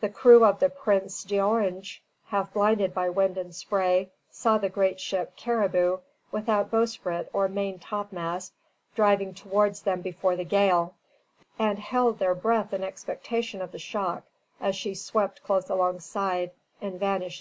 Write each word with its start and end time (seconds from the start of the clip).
The 0.00 0.08
crew 0.08 0.44
of 0.44 0.60
the 0.60 0.68
"Prince 0.70 1.24
d'Orange," 1.24 2.00
half 2.26 2.52
blinded 2.52 2.94
by 2.94 3.08
wind 3.10 3.36
and 3.36 3.52
spray, 3.52 4.12
saw 4.30 4.56
the 4.56 4.68
great 4.68 5.00
ship 5.00 5.34
"Caribou," 5.34 5.98
without 6.30 6.70
bowsprit 6.70 7.28
or 7.32 7.48
main 7.48 7.80
topmast, 7.80 8.52
driving 8.94 9.34
towards 9.34 9.82
them 9.82 10.00
before 10.00 10.36
the 10.36 10.44
gale, 10.44 10.94
and 11.58 11.80
held 11.80 12.20
their 12.20 12.36
breath 12.36 12.72
in 12.72 12.84
expectation 12.84 13.60
of 13.60 13.72
the 13.72 13.80
shock 13.80 14.22
as 14.60 14.76
she 14.76 14.94
swept 14.94 15.42
close 15.42 15.68
alongside 15.68 16.52
and 16.80 17.00
vanished 17.00 17.18
in 17.20 17.26
the 17.26 17.30
storm. 17.32 17.36